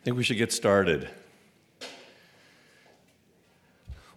[0.00, 1.10] I think we should get started.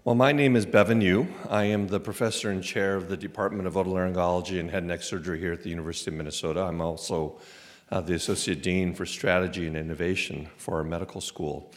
[0.06, 1.28] Well, my name is Bevan Yueh.
[1.50, 5.04] I am the professor and chair of the Department of Otolaryngology and Head and Neck
[5.04, 6.62] Surgery here at the University of Minnesota.
[6.62, 7.38] I'm also
[7.92, 11.70] uh, the associate dean for strategy and innovation for our medical school.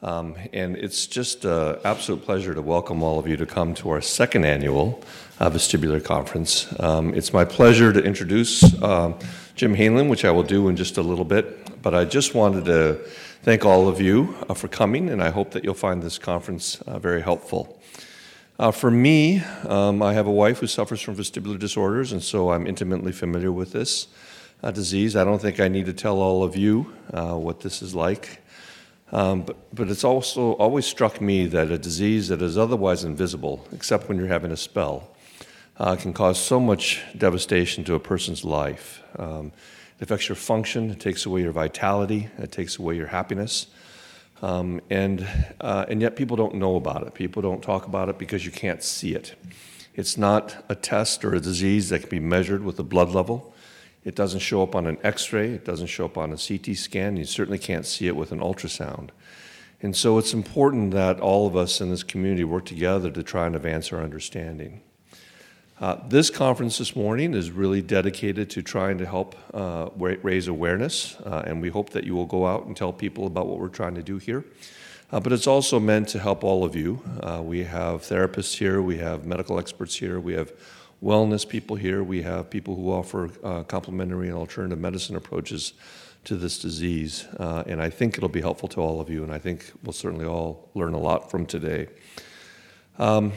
[0.00, 3.90] Um, and it's just an absolute pleasure to welcome all of you to come to
[3.90, 5.02] our second annual
[5.40, 6.72] uh, vestibular conference.
[6.78, 9.18] Um, it's my pleasure to introduce um,
[9.56, 11.82] Jim Hanlon, which I will do in just a little bit.
[11.82, 13.00] But I just wanted to
[13.42, 16.80] thank all of you uh, for coming, and I hope that you'll find this conference
[16.82, 17.80] uh, very helpful.
[18.56, 22.52] Uh, for me, um, I have a wife who suffers from vestibular disorders, and so
[22.52, 24.06] I'm intimately familiar with this
[24.62, 25.16] uh, disease.
[25.16, 28.40] I don't think I need to tell all of you uh, what this is like.
[29.10, 33.66] Um, but, but it's also always struck me that a disease that is otherwise invisible,
[33.72, 35.08] except when you're having a spell,
[35.78, 39.02] uh, can cause so much devastation to a person's life.
[39.16, 39.52] Um,
[39.98, 43.68] it affects your function, it takes away your vitality, it takes away your happiness.
[44.42, 45.26] Um, and,
[45.60, 47.14] uh, and yet people don't know about it.
[47.14, 49.34] People don't talk about it because you can't see it.
[49.94, 53.52] It's not a test or a disease that can be measured with a blood level.
[54.08, 56.74] It doesn't show up on an x ray, it doesn't show up on a CT
[56.78, 59.10] scan, you certainly can't see it with an ultrasound.
[59.82, 63.46] And so it's important that all of us in this community work together to try
[63.46, 64.80] and advance our understanding.
[65.78, 71.16] Uh, this conference this morning is really dedicated to trying to help uh, raise awareness,
[71.26, 73.68] uh, and we hope that you will go out and tell people about what we're
[73.68, 74.42] trying to do here.
[75.12, 76.98] Uh, but it's also meant to help all of you.
[77.20, 80.50] Uh, we have therapists here, we have medical experts here, we have
[81.02, 85.72] wellness people here, we have people who offer uh, complementary and alternative medicine approaches
[86.24, 87.26] to this disease.
[87.38, 90.26] and I think it'll be helpful to all of you, and I think we'll certainly
[90.26, 91.88] all learn a lot from today.
[92.98, 93.32] Um,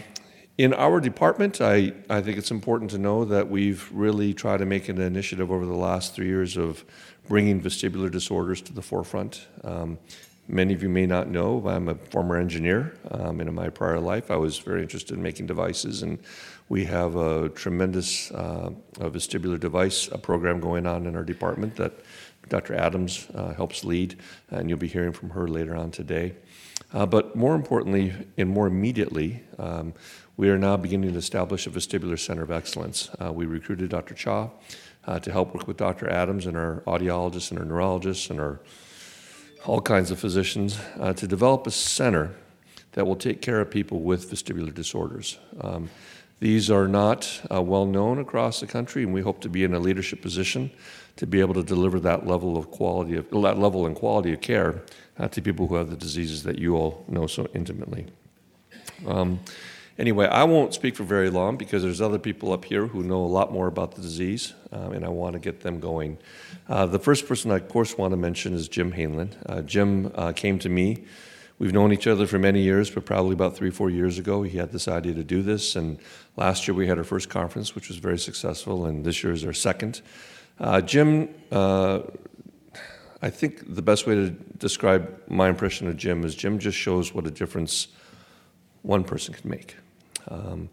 [0.58, 4.66] in our department, I, I think it's important to know that we've really tried to
[4.66, 6.84] make an initiative over the last three years of
[7.28, 9.48] bringing vestibular disorders to the forefront.
[9.64, 9.98] Um,
[10.48, 14.00] many of you may not know, I'm a former engineer, um, and in my prior
[14.00, 16.20] life, I was very interested in making devices, and
[16.72, 21.92] we have a tremendous uh, vestibular device program going on in our department that
[22.48, 22.76] Dr.
[22.76, 24.18] Adams uh, helps lead,
[24.52, 26.34] and you'll be hearing from her later on today.
[26.94, 29.94] Uh, but more importantly, and more immediately, um,
[30.38, 33.10] we are now beginning to establish a vestibular center of excellence.
[33.22, 34.14] Uh, we recruited Dr.
[34.14, 34.50] Cha
[35.08, 36.10] uh, to help work with Dr.
[36.10, 38.62] Adams and our audiologists and our neurologists and our
[39.66, 42.34] all kinds of physicians uh, to develop a center
[42.94, 45.38] that will take care of people with vestibular disorders.
[45.60, 45.90] Um,
[46.42, 49.74] these are not uh, well known across the country, and we hope to be in
[49.74, 50.70] a leadership position
[51.16, 54.42] to be able to deliver that level of quality of that level and quality of
[54.42, 54.84] care
[55.18, 58.08] uh, to people who have the diseases that you all know so intimately.
[59.08, 59.40] Um,
[60.02, 63.24] Anyway, I won't speak for very long because there's other people up here who know
[63.24, 66.18] a lot more about the disease, um, and I want to get them going.
[66.68, 69.36] Uh, the first person I, of course, want to mention is Jim Hanlon.
[69.46, 71.04] Uh, Jim uh, came to me.
[71.62, 74.58] We've known each other for many years, but probably about three, four years ago, he
[74.58, 75.76] had this idea to do this.
[75.76, 76.00] And
[76.36, 79.46] last year we had our first conference, which was very successful, and this year is
[79.46, 80.02] our second.
[80.60, 82.00] Uh, Jim, uh,
[83.22, 87.14] I think the best way to describe my impression of Jim is Jim just shows
[87.14, 87.90] what a difference
[88.82, 89.76] one person can make.
[90.30, 90.68] Um,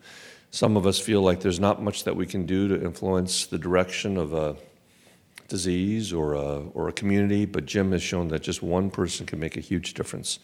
[0.50, 3.58] some of us feel like there's not much that we can do to influence the
[3.58, 4.56] direction of a
[5.48, 9.38] disease or a, or a community, but Jim has shown that just one person can
[9.38, 10.38] make a huge difference.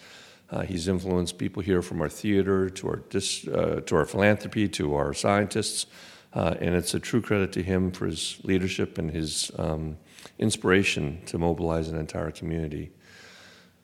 [0.51, 4.69] Uh, he's influenced people here from our theater to our, dis, uh, to our philanthropy
[4.69, 5.87] to our scientists,
[6.35, 9.97] uh, and it's a true credit to him for his leadership and his um,
[10.39, 12.91] inspiration to mobilize an entire community.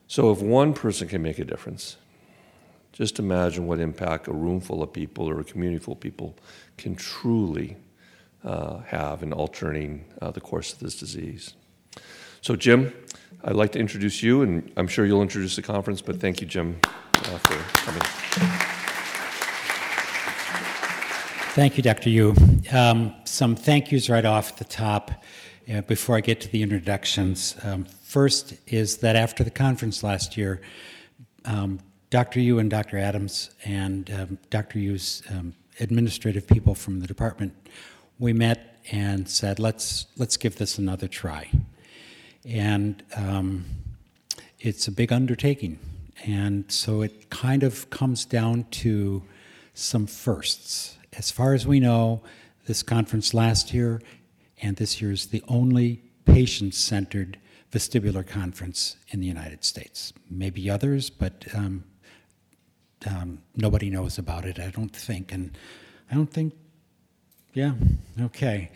[0.06, 1.96] So, if one person can make a difference,
[2.92, 6.36] just imagine what impact a room full of people or a community full of people
[6.76, 7.76] can truly
[8.44, 11.54] uh, have in altering uh, the course of this disease.
[12.40, 12.92] So, Jim,
[13.42, 16.46] I'd like to introduce you, and I'm sure you'll introduce the conference, but thank you,
[16.46, 16.78] Jim,
[17.14, 18.02] uh, for coming.
[21.54, 22.10] Thank you, Dr.
[22.10, 22.72] Yueh.
[22.72, 25.10] Um, some thank yous right off the top
[25.72, 27.56] uh, before I get to the introductions.
[27.62, 30.60] Um, first is that after the conference last year,
[31.46, 32.40] um, Dr.
[32.40, 32.98] Yueh and Dr.
[32.98, 34.78] Adams and um, Dr.
[34.78, 37.54] Yueh's um, administrative people from the department,
[38.18, 41.48] we met and said, let's, let's give this another try.
[42.44, 43.64] And um,
[44.58, 45.78] it's a big undertaking.
[46.24, 49.22] And so it kind of comes down to
[49.74, 50.96] some firsts.
[51.12, 52.22] As far as we know,
[52.66, 54.00] this conference last year
[54.62, 57.38] and this year is the only patient centered
[57.72, 60.12] vestibular conference in the United States.
[60.28, 61.84] Maybe others, but um,
[63.06, 65.32] um, nobody knows about it, I don't think.
[65.32, 65.56] And
[66.10, 66.54] I don't think,
[67.54, 67.72] yeah,
[68.20, 68.70] okay.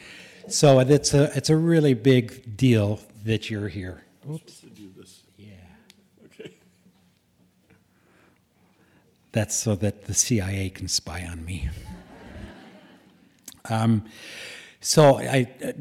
[0.48, 4.04] So it's a, it's a really big deal that you're here.
[4.30, 4.60] Oops.
[4.60, 5.22] to do this.
[5.36, 5.54] Yeah.
[6.26, 6.54] Okay.
[9.32, 11.68] That's so that the CIA can spy on me.
[13.70, 14.04] um,
[14.80, 15.72] so I, uh,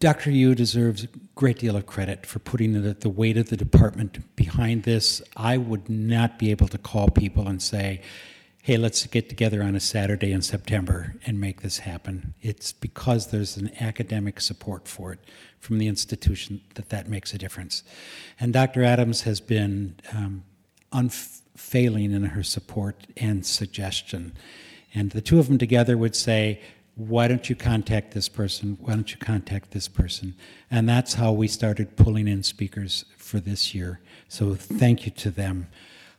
[0.00, 0.30] Dr.
[0.30, 4.36] Yueh deserves a great deal of credit for putting the, the, weight of the department
[4.36, 5.22] behind this.
[5.36, 8.02] I would not be able to call people and say,
[8.64, 12.32] hey, let's get together on a Saturday in September and make this happen.
[12.40, 15.20] It's because there's an academic support for it
[15.60, 17.82] from the institution that that makes a difference.
[18.40, 18.82] And Dr.
[18.82, 20.44] Adams has been um,
[20.92, 24.32] unfailing in her support and suggestion.
[24.94, 26.62] And the two of them together would say,
[26.94, 28.78] why don't you contact this person?
[28.80, 30.34] Why don't you contact this person?
[30.70, 34.00] And that's how we started pulling in speakers for this year.
[34.28, 35.68] So thank you to them.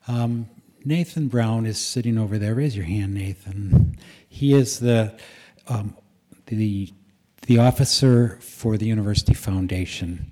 [0.08, 0.48] Um,
[0.86, 2.54] Nathan Brown is sitting over there.
[2.54, 3.98] Raise your hand, Nathan.
[4.30, 5.18] He is the
[5.68, 5.98] um,
[6.46, 6.94] the
[7.48, 10.32] the officer for the University Foundation.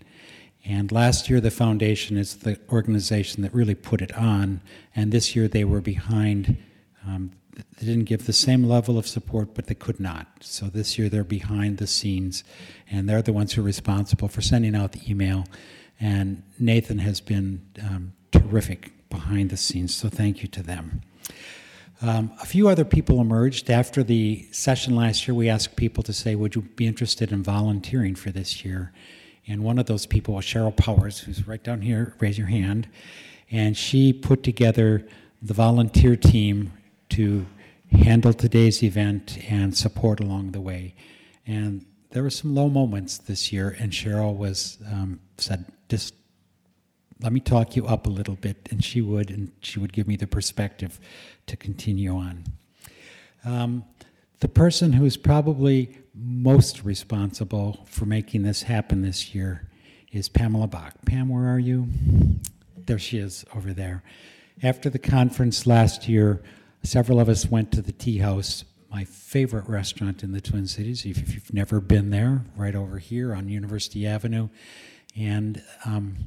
[0.65, 4.61] And last year, the foundation is the organization that really put it on.
[4.95, 6.57] And this year, they were behind
[7.05, 10.27] um, they didn't give the same level of support, but they could not.
[10.41, 12.43] So this year they're behind the scenes,
[12.89, 15.45] and they're the ones who are responsible for sending out the email.
[15.99, 21.01] And Nathan has been um, terrific behind the scenes, so thank you to them.
[22.01, 25.35] Um, a few other people emerged after the session last year.
[25.35, 28.91] We asked people to say, Would you be interested in volunteering for this year?
[29.47, 32.15] And one of those people was Cheryl Powers, who's right down here.
[32.19, 32.89] Raise your hand.
[33.51, 35.07] And she put together
[35.41, 36.73] the volunteer team
[37.09, 37.45] to
[37.91, 40.95] handle today's event and support along the way.
[41.45, 46.15] And there were some low moments this year, and Cheryl was um, said, "Just
[47.23, 50.07] let me talk you up a little bit," and she would, and she would give
[50.07, 50.99] me the perspective
[51.47, 52.43] to continue on.
[53.43, 53.85] Um,
[54.39, 59.67] the person who is probably most responsible for making this happen this year
[60.11, 60.93] is Pamela Bach.
[61.05, 61.87] Pam, where are you?
[62.77, 64.03] There she is over there.
[64.61, 66.43] After the conference last year,
[66.85, 71.05] Several of us went to the Tea House, my favorite restaurant in the Twin Cities.
[71.05, 74.49] If, you've never been there, right over here on University Avenue.
[75.15, 76.17] And um,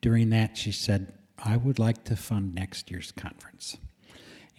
[0.00, 3.76] during that, she said, I would like to fund next year's conference.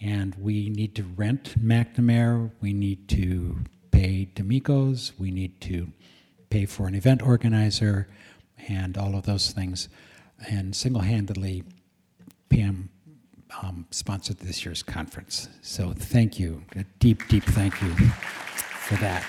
[0.00, 3.58] And we need to rent McNamara, we need to
[3.92, 5.92] pay D'Amico's, we need to
[6.50, 8.08] pay for an event organizer,
[8.68, 9.88] and all of those things.
[10.48, 11.62] And single handedly,
[12.48, 12.90] Pam
[13.62, 15.48] um, sponsored this year's conference.
[15.62, 19.24] So thank you, a deep, deep thank you for that.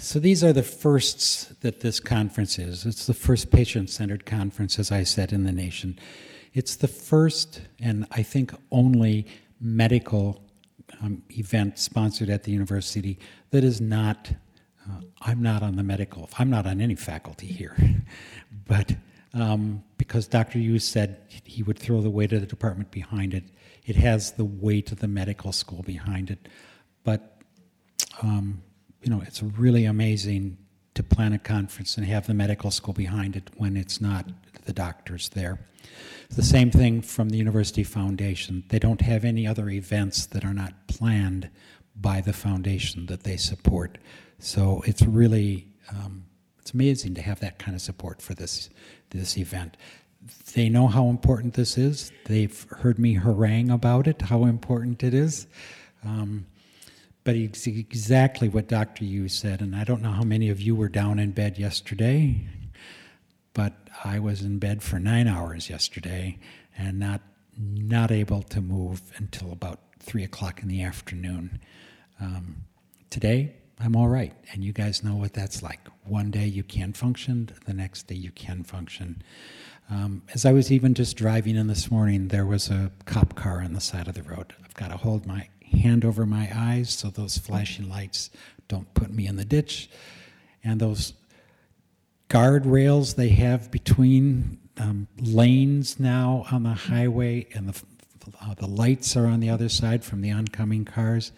[0.00, 2.86] So these are the firsts that this conference is.
[2.86, 5.98] It's the first patient-centered conference, as I said, in the nation.
[6.54, 9.26] It's the first and I think only
[9.60, 10.42] medical
[11.02, 13.18] um, event sponsored at the university
[13.50, 14.32] that is not.
[14.88, 16.30] Uh, I'm not on the medical.
[16.38, 17.76] I'm not on any faculty here,
[18.66, 18.96] but
[19.34, 20.58] um, because Dr.
[20.58, 23.44] Yueh said he would throw the weight of the department behind it.
[23.84, 26.48] It has the weight of the medical school behind it.
[27.04, 27.42] But,
[28.22, 28.62] um,
[29.02, 30.58] you know, it's really amazing
[30.94, 34.26] to plan a conference and have the medical school behind it when it's not
[34.64, 35.58] the doctors there.
[36.30, 38.64] The same thing from the University Foundation.
[38.68, 41.50] They don't have any other events that are not planned
[41.96, 43.98] by the foundation that they support.
[44.38, 46.24] So it's really um,
[46.58, 48.70] it's amazing to have that kind of support for this
[49.10, 49.76] this event.
[50.54, 52.12] They know how important this is.
[52.26, 55.46] They've heard me harangue about it, how important it is.
[56.04, 56.46] Um,
[57.30, 59.04] but it's exactly what Dr.
[59.04, 62.44] Yueh said, and I don't know how many of you were down in bed yesterday,
[63.54, 63.72] but
[64.02, 66.40] I was in bed for nine hours yesterday
[66.76, 67.20] and not
[67.56, 71.60] not able to move until about three o'clock in the afternoon.
[72.20, 72.64] Um,
[73.10, 74.34] today, I'm all right.
[74.52, 75.86] And you guys know what that's like.
[76.02, 79.22] One day you can function, the next day you can function.
[79.88, 83.62] Um, as I was even just driving in this morning, there was a cop car
[83.62, 84.52] on the side of the road.
[84.64, 88.30] I've got to hold my hand over my eyes so those flashing lights
[88.68, 89.90] don't put me in the ditch.
[90.62, 91.14] And those
[92.28, 97.82] guardrails they have between um, lanes now on the highway, and the,
[98.40, 101.32] uh, the lights are on the other side from the oncoming cars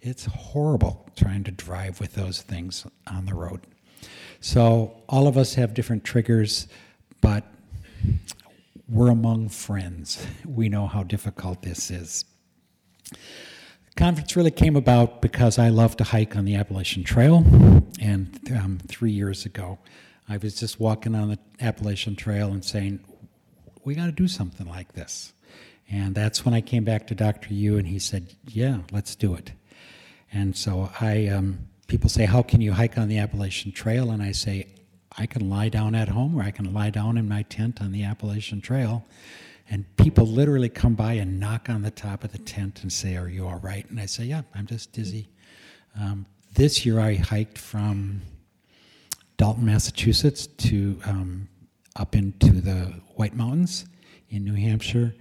[0.00, 3.60] it's horrible trying to drive with those things on the road.
[4.40, 6.68] So all of us have different triggers,
[7.20, 7.44] but
[8.88, 10.24] we're among friends.
[10.46, 12.24] We know how difficult this is.
[13.98, 17.38] Conference really came about because I love to hike on the Appalachian Trail,
[18.00, 19.80] and um, three years ago,
[20.28, 23.00] I was just walking on the Appalachian Trail and saying,
[23.84, 25.32] "We got to do something like this."
[25.90, 27.48] And that's when I came back to Dr.
[27.48, 29.50] Yueh, and he said, "Yeah, let's do it."
[30.32, 34.12] And so I, um, people say, how can you hike on the Appalachian Trail?
[34.12, 34.68] And I say,
[35.16, 37.92] I can lie down at home or I can lie down in my tent on
[37.92, 39.04] the Appalachian Trail.
[39.70, 43.16] And people literally come by and knock on the top of the tent and say,
[43.16, 43.88] Are you all right?
[43.90, 45.28] And I say, Yeah, I'm just dizzy.
[45.98, 48.22] Um, this year I hiked from
[49.36, 51.48] Dalton, Massachusetts to um,
[51.96, 53.84] up into the White Mountains
[54.30, 55.14] in New Hampshire.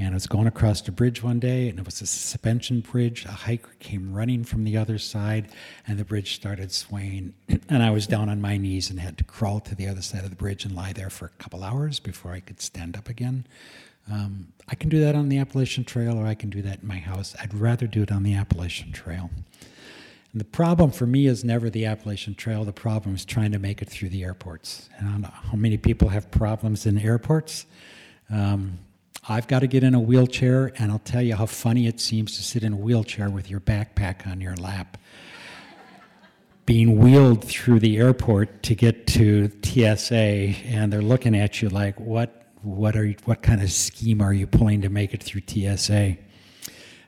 [0.00, 3.26] And I was going across the bridge one day, and it was a suspension bridge.
[3.26, 5.48] A hiker came running from the other side,
[5.86, 7.34] and the bridge started swaying.
[7.68, 10.24] and I was down on my knees and had to crawl to the other side
[10.24, 13.08] of the bridge and lie there for a couple hours before I could stand up
[13.08, 13.46] again.
[14.10, 16.88] Um, I can do that on the Appalachian Trail, or I can do that in
[16.88, 17.36] my house.
[17.40, 19.30] I'd rather do it on the Appalachian Trail.
[20.32, 22.64] And the problem for me is never the Appalachian Trail.
[22.64, 24.88] The problem is trying to make it through the airports.
[24.96, 27.66] And I don't know how many people have problems in airports.
[28.30, 28.78] Um,
[29.28, 32.36] I've got to get in a wheelchair, and I'll tell you how funny it seems
[32.36, 34.96] to sit in a wheelchair with your backpack on your lap.
[36.64, 42.00] Being wheeled through the airport to get to TSA, and they're looking at you like,
[42.00, 42.46] "What?
[42.62, 43.04] What are?
[43.04, 46.16] You, what kind of scheme are you pulling to make it through TSA?"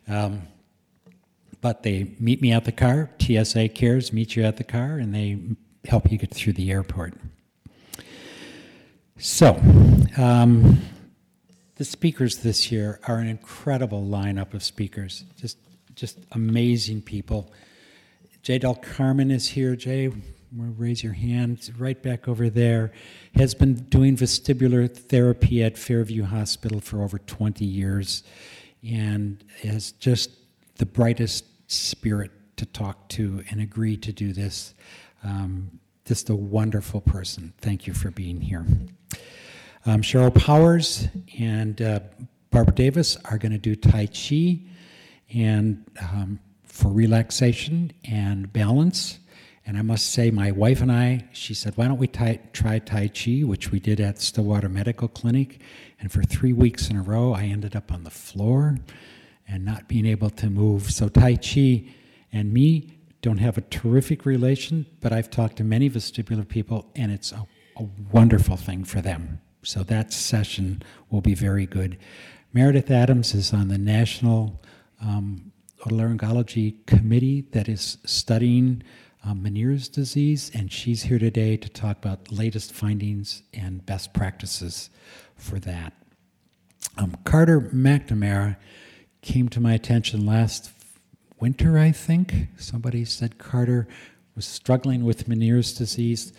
[0.07, 0.42] Um,
[1.61, 3.11] but they meet me at the car.
[3.21, 5.38] TSA cares, meet you at the car, and they
[5.88, 7.14] help you get through the airport.
[9.16, 9.59] So.
[10.19, 10.83] Um,
[11.76, 15.59] the speakers this year are an incredible lineup of speakers, just
[15.95, 17.52] just amazing people.
[18.43, 19.76] Jay Del Carmen is here.
[19.76, 20.11] Jay,
[20.57, 21.71] raise your hand.
[21.79, 22.93] Right back over there.
[23.35, 28.23] Has been doing vestibular therapy at Fairview Hospital for over 20 years,
[28.83, 30.31] and has just
[30.76, 34.75] the brightest spirit to talk to and agree to do this.
[35.25, 37.52] Um, just a wonderful person.
[37.59, 38.67] Thank you for being here.
[39.85, 41.09] Um, Cheryl Powers
[41.39, 42.01] and uh,
[42.51, 44.61] Barbara Davis are going to do Tai Chi
[45.35, 49.19] and um, for relaxation and balance.
[49.67, 53.09] And I must say, my wife and I, she said, why don't we try Tai
[53.09, 55.61] Chi, which we did at Stillwater Medical Clinic.
[56.01, 58.79] And for three weeks in a row, I ended up on the floor
[59.49, 60.91] and not being able to move.
[60.91, 61.85] So Tai Chi
[62.33, 67.12] and me don't have a terrific relation, but I've talked to many vestibular people, and
[67.12, 67.47] it's a,
[67.77, 69.41] a wonderful thing for them.
[69.62, 71.99] So that session will be very good.
[72.52, 74.61] Meredith Adams is on the National
[75.00, 78.83] um, Otolaryngology Committee that is studying
[79.25, 84.90] um, Meniere's disease, and she's here today to talk about latest findings and best practices
[85.37, 85.92] for that.
[86.99, 88.57] Um, Carter McNamara
[89.23, 90.73] came to my attention last
[91.38, 92.49] winter, I think.
[92.57, 93.87] Somebody said Carter
[94.35, 96.33] was struggling with Meniere's disease.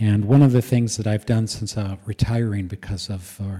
[0.00, 3.58] And one of the things that I've done since uh, retiring because of uh,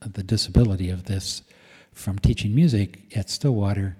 [0.00, 1.42] the disability of this
[1.92, 3.96] from teaching music at Stillwater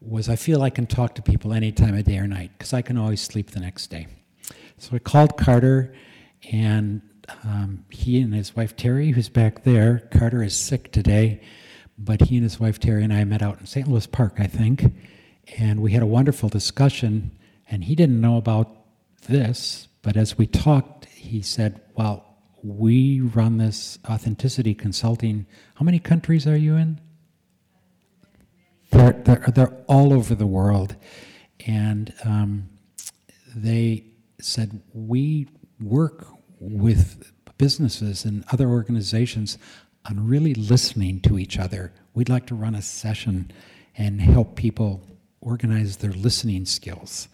[0.00, 2.72] was I feel I can talk to people any time of day or night because
[2.72, 4.06] I can always sleep the next day.
[4.78, 5.92] So I called Carter,
[6.50, 7.02] and
[7.44, 11.42] um, he and his wife Terry, who's back there, Carter is sick today,
[11.98, 13.86] but he and his wife Terry and I met out in St.
[13.86, 14.94] Louis Park, I think,
[15.58, 17.30] and we had a wonderful discussion.
[17.70, 18.70] And he didn't know about
[19.28, 22.24] this, but as we talked, he said, Well,
[22.62, 25.46] we run this authenticity consulting.
[25.74, 27.00] How many countries are you in?
[28.90, 30.96] They're, they're, they're all over the world.
[31.66, 32.68] And um,
[33.54, 34.04] they
[34.40, 35.48] said, We
[35.80, 36.26] work
[36.58, 39.58] with businesses and other organizations
[40.08, 41.92] on really listening to each other.
[42.14, 43.50] We'd like to run a session
[43.96, 45.06] and help people
[45.40, 47.28] organize their listening skills.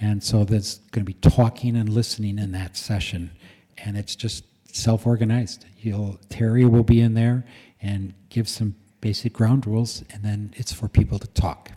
[0.00, 3.30] And so there's going to be talking and listening in that session.
[3.78, 5.64] And it's just self organized.
[5.78, 7.44] You'll Terry will be in there
[7.80, 11.72] and give some basic ground rules, and then it's for people to talk.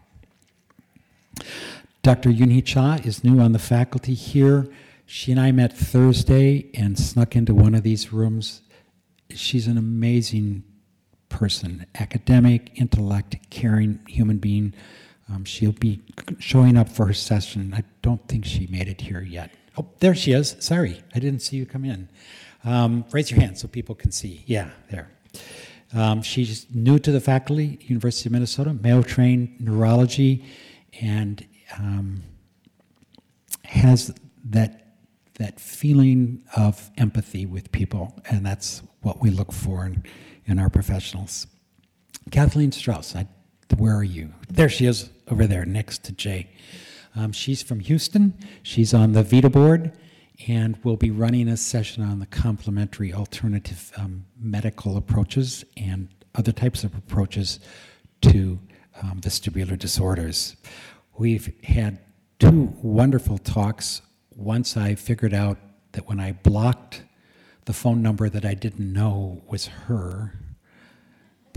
[2.02, 2.30] Dr.
[2.30, 4.68] Yunhee Cha is new on the faculty here.
[5.06, 8.62] She and I met Thursday and snuck into one of these rooms.
[9.30, 10.64] She's an amazing
[11.30, 14.74] person, academic, intellect, caring human being.
[15.32, 16.02] Um, she'll be
[16.40, 17.74] showing up for her session.
[17.76, 19.52] I don't think she made it here yet.
[19.78, 20.56] Oh, there she is.
[20.60, 22.10] Sorry, I didn't see you come in.
[22.66, 24.44] Um, raise your hand so people can see.
[24.46, 25.10] Yeah, there.
[25.94, 30.46] Um, she's new to the faculty, University of Minnesota, Mayo trained neurology,
[31.02, 31.46] and
[31.78, 32.24] um,
[33.66, 34.14] has
[34.46, 34.86] that
[35.36, 40.04] that feeling of empathy with people, and that's what we look for in,
[40.46, 41.48] in our professionals.
[42.30, 43.26] Kathleen Strauss, I
[43.78, 44.34] where are you?
[44.50, 46.50] There she is over there next to Jay.
[47.16, 48.34] Um, she's from Houston.
[48.64, 49.92] She's on the VEDA board
[50.48, 56.52] and we'll be running a session on the complementary alternative um, medical approaches and other
[56.52, 57.60] types of approaches
[58.22, 58.60] to
[59.02, 60.56] um, vestibular disorders.
[61.18, 62.00] We've had
[62.40, 64.02] two wonderful talks.
[64.36, 65.58] Once I figured out
[65.92, 67.04] that when I blocked
[67.66, 70.40] the phone number that I didn't know was her,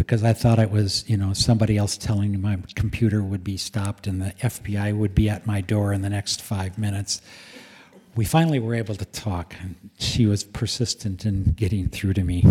[0.03, 3.57] because I thought it was, you know, somebody else telling me my computer would be
[3.57, 7.23] stopped and the FBI would be at my door in the next five minutes.
[8.17, 12.45] We finally were able to talk, and she was persistent in getting through to me.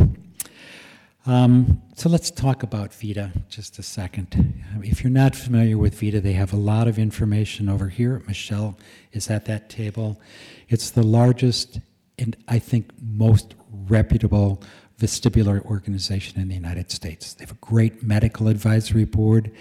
[1.25, 4.63] Um, so let's talk about VEDA just a second.
[4.81, 8.23] If you're not familiar with VEDA, they have a lot of information over here.
[8.27, 8.79] Michelle
[9.11, 10.19] is at that table.
[10.69, 11.79] It's the largest
[12.21, 13.55] and I think most
[13.87, 14.61] reputable
[15.01, 17.33] vestibular organization in the United States.
[17.33, 19.51] They have a great medical advisory board.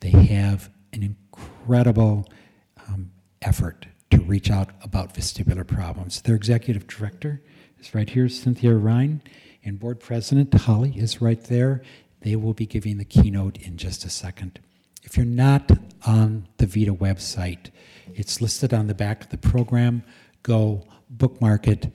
[0.00, 2.28] They have an incredible
[2.86, 6.20] um, effort to reach out about vestibular problems.
[6.20, 7.40] Their executive director
[7.78, 9.22] is right here, Cynthia Ryan,
[9.64, 11.82] and board president Holly is right there.
[12.20, 14.60] They will be giving the keynote in just a second.
[15.02, 15.70] If you're not
[16.06, 17.70] on the VEDA website,
[18.14, 20.02] it's listed on the back of the program.
[20.42, 21.90] Go bookmark it,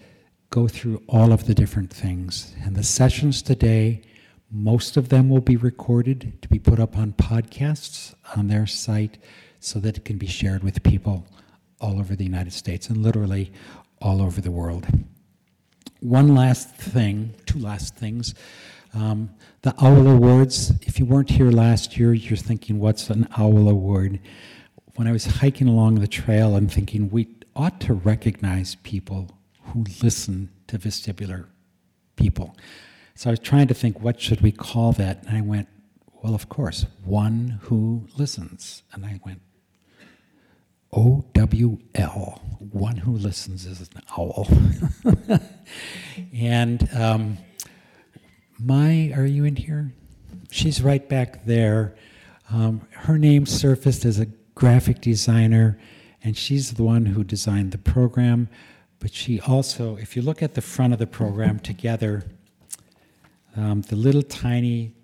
[0.55, 2.55] go through all of the different things.
[2.63, 4.01] And the sessions today,
[4.49, 9.17] most of them will be recorded to be put up on podcasts on their site
[9.59, 11.27] so that it can be shared with people
[11.81, 13.51] all over the United States and literally
[14.01, 14.87] all over the world.
[15.99, 18.33] One last thing, two last things.
[18.93, 19.31] Um,
[19.63, 24.21] the OWL Awards, if you weren't here last year, you're thinking, what's an OWL Award?
[24.95, 29.35] When I was hiking along the trail, I'm thinking we ought to recognize people
[29.67, 31.47] who listen to vestibular
[32.15, 32.55] people.
[33.15, 35.23] So I was trying to think, what should we call that?
[35.25, 35.67] And I went,
[36.21, 38.83] well, of course, one who listens.
[38.91, 39.41] And I went,
[40.91, 42.41] O W L,
[42.71, 44.47] one who listens is an owl.
[46.33, 47.37] and um,
[48.59, 49.93] my, are you in here?
[50.51, 51.95] She's right back there.
[52.51, 55.77] Um, her name surfaced as a graphic designer,
[56.23, 58.47] and she's the one who designed the program.
[59.05, 62.23] But she also, if you look at the front of the program together,
[63.55, 64.95] um, the little tiny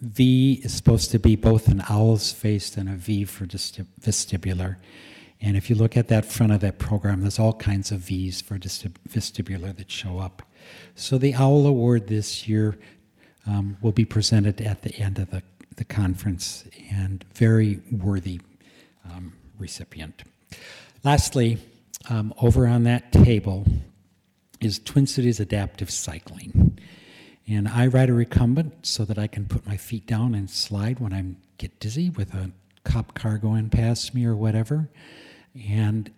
[0.00, 4.76] V is supposed to be both an owl's face and a V for vestibular.
[5.40, 8.40] And if you look at that front of that program, there's all kinds of V's
[8.40, 10.48] for vestibular that show up.
[10.94, 12.78] So the OWL Award this year
[13.48, 15.42] um, will be presented at the end of the,
[15.74, 18.40] the conference, and very worthy
[19.12, 20.22] um, recipient.
[21.02, 21.58] Lastly,
[22.08, 23.66] um, over on that table
[24.60, 26.78] is Twin Cities Adaptive Cycling.
[27.48, 31.00] And I ride a recumbent so that I can put my feet down and slide
[31.00, 31.24] when I
[31.58, 32.52] get dizzy with a
[32.84, 34.88] cop car going past me or whatever.
[35.68, 36.10] And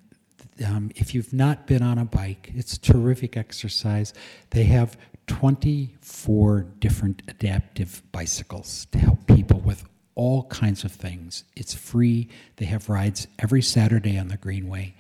[0.64, 4.12] um, if you've not been on a bike, it's terrific exercise.
[4.50, 11.44] They have 24 different adaptive bicycles to help people with all kinds of things.
[11.56, 12.28] It's free.
[12.56, 14.94] They have rides every Saturday on the Greenway.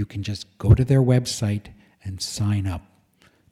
[0.00, 1.66] You can just go to their website
[2.04, 2.80] and sign up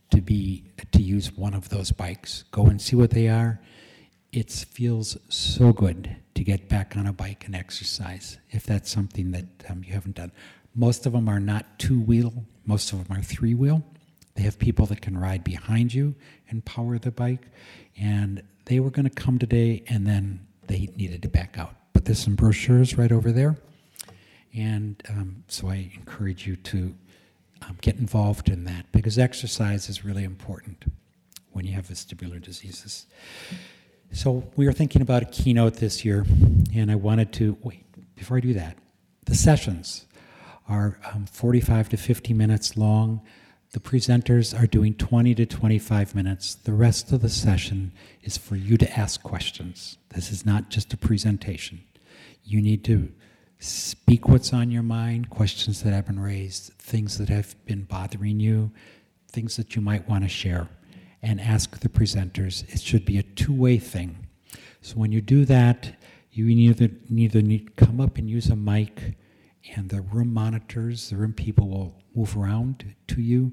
[0.08, 2.44] to be to use one of those bikes.
[2.52, 3.60] Go and see what they are.
[4.32, 9.32] It feels so good to get back on a bike and exercise if that's something
[9.32, 10.32] that um, you haven't done.
[10.74, 12.32] Most of them are not two wheel,
[12.64, 13.84] most of them are three wheel.
[14.34, 16.14] They have people that can ride behind you
[16.48, 17.42] and power the bike.
[18.00, 21.74] And they were going to come today and then they needed to back out.
[21.92, 23.58] But there's some brochures right over there.
[24.58, 26.92] And um, so I encourage you to
[27.62, 30.84] um, get involved in that because exercise is really important
[31.52, 33.06] when you have vestibular diseases.
[34.12, 36.26] So we are thinking about a keynote this year,
[36.74, 37.84] and I wanted to wait
[38.16, 38.76] before I do that.
[39.26, 40.06] The sessions
[40.68, 43.20] are um, 45 to 50 minutes long.
[43.72, 46.56] The presenters are doing 20 to 25 minutes.
[46.56, 47.92] The rest of the session
[48.24, 49.98] is for you to ask questions.
[50.08, 51.84] This is not just a presentation.
[52.42, 53.12] You need to
[53.58, 58.40] speak what's on your mind, questions that have been raised, things that have been bothering
[58.40, 58.70] you,
[59.30, 60.68] things that you might want to share,
[61.22, 62.68] and ask the presenters.
[62.72, 64.26] It should be a two way thing.
[64.80, 65.96] So when you do that,
[66.30, 69.16] you either, either need to come up and use a mic,
[69.74, 73.52] and the room monitors, the room people will move around to you,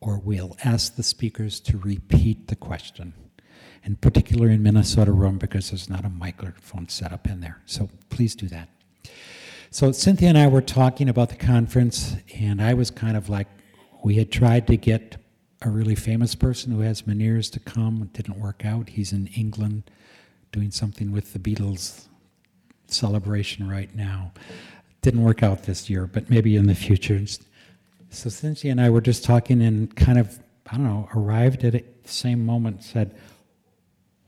[0.00, 3.14] or we'll ask the speakers to repeat the question.
[3.82, 7.62] In particular in Minnesota room because there's not a microphone set up in there.
[7.64, 8.68] So please do that.
[9.70, 13.48] So Cynthia and I were talking about the conference, and I was kind of like,
[14.02, 15.16] we had tried to get
[15.60, 18.02] a really famous person who has Meniere's to come.
[18.02, 18.88] It didn't work out.
[18.88, 19.90] He's in England
[20.52, 22.06] doing something with the Beatles
[22.86, 24.32] celebration right now.
[25.02, 27.20] Didn't work out this year, but maybe in the future.
[28.08, 31.72] So Cynthia and I were just talking and kind of, I don't know, arrived at
[31.72, 33.14] the same moment, said,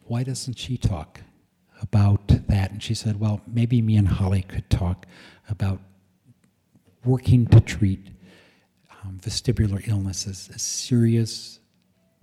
[0.04, 1.22] why doesn't she talk?
[1.80, 2.70] About that.
[2.70, 5.06] And she said, well, maybe me and Holly could talk
[5.48, 5.80] about
[7.04, 8.08] working to treat
[9.02, 11.60] um, vestibular illnesses as serious,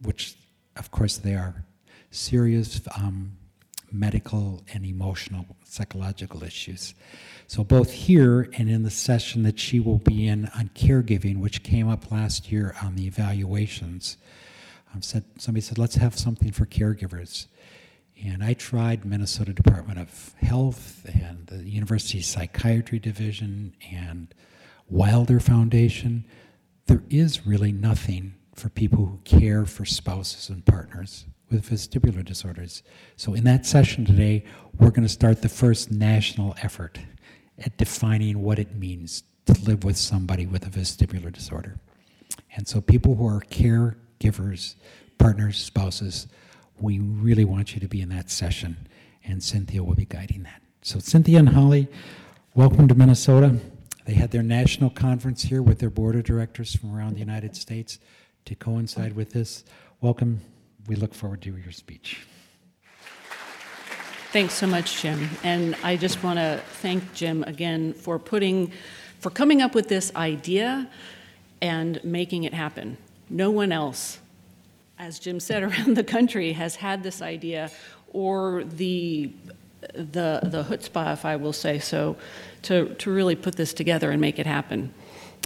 [0.02, 0.36] which
[0.76, 1.66] of course they are,
[2.12, 3.38] serious um,
[3.92, 6.94] medical and emotional psychological issues.
[7.48, 11.64] So, both here and in the session that she will be in on caregiving, which
[11.64, 14.18] came up last year on the evaluations,
[14.94, 17.48] um, said, somebody said, let's have something for caregivers.
[18.26, 24.34] And I tried Minnesota Department of Health and the University Psychiatry Division and
[24.90, 26.26] Wilder Foundation.
[26.88, 32.82] There is really nothing for people who care for spouses and partners with vestibular disorders.
[33.18, 34.44] So, in that session today,
[34.80, 37.00] we're going to start the first national effort
[37.60, 41.80] at defining what it means to live with somebody with a vestibular disorder.
[42.56, 44.76] And so, people who are caregivers,
[45.20, 46.28] partners, spouses,
[46.80, 48.88] we really want you to be in that session,
[49.24, 50.62] and Cynthia will be guiding that.
[50.82, 51.88] So, Cynthia and Holly,
[52.54, 53.60] welcome to Minnesota.
[54.06, 57.56] They had their national conference here with their board of directors from around the United
[57.56, 58.00] States
[58.46, 59.66] to coincide with this.
[60.00, 60.40] Welcome.
[60.88, 62.26] We look forward to your speech.
[64.32, 65.30] Thanks so much, Jim.
[65.44, 68.72] And I just want to thank Jim again for putting,
[69.20, 70.90] for coming up with this idea
[71.62, 72.98] and making it happen.
[73.30, 74.20] No one else
[75.00, 77.72] as Jim said, around the country has had this idea
[78.14, 79.32] or the
[79.94, 82.18] the the chutzpah, if I will say so,
[82.64, 84.94] to to really put this together and make it happen.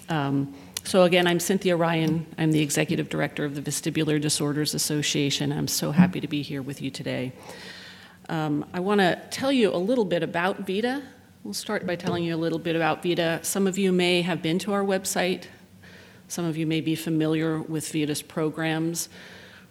[0.09, 2.25] Um, so again, I'm Cynthia Ryan.
[2.37, 5.51] I'm the executive director of the Vestibular Disorders Association.
[5.51, 7.33] I'm so happy to be here with you today.
[8.29, 11.03] Um, I want to tell you a little bit about VEDA.
[11.43, 13.45] We'll start by telling you a little bit about VEDA.
[13.45, 15.45] Some of you may have been to our website.
[16.27, 19.09] Some of you may be familiar with VEDA's programs.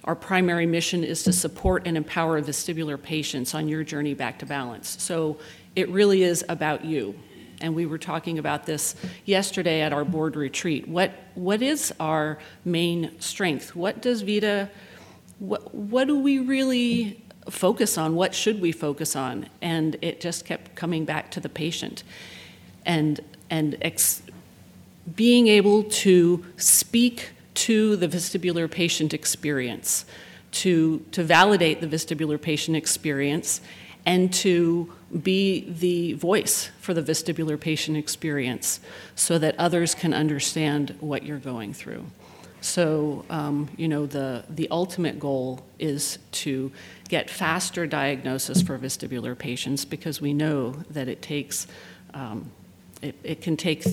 [0.05, 4.47] Our primary mission is to support and empower vestibular patients on your journey back to
[4.47, 4.97] balance.
[5.03, 5.39] So
[5.77, 7.15] it really is about you.
[7.61, 10.89] And we were talking about this yesterday at our board retreat.
[10.89, 13.77] What, what is our main strength?
[13.77, 14.71] What does VEDA,
[15.39, 18.15] what, what do we really focus on?
[18.15, 19.47] What should we focus on?
[19.61, 22.03] And it just kept coming back to the patient.
[22.87, 24.23] And, and ex,
[25.15, 30.07] being able to speak to the vestibular patient experience,
[30.51, 33.61] to, to validate the vestibular patient experience,
[34.07, 34.90] and to
[35.23, 38.81] be the voice for the vestibular patient experience
[39.14, 42.05] so that others can understand what you're going through.
[42.62, 46.73] So, um, you know, the, the ultimate goal is to
[47.09, 51.66] get faster diagnosis for vestibular patients because we know that it takes,
[52.14, 52.51] um,
[53.03, 53.85] it, it can take,